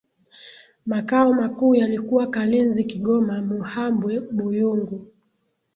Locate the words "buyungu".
4.35-5.07